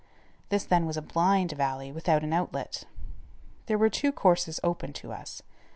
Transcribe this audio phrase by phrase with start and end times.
[0.49, 2.85] This then was a "blind" valley without an outlet.
[3.67, 5.43] There were two courses open to us.